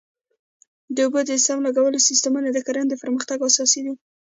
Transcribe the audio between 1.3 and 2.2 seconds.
سم لګولو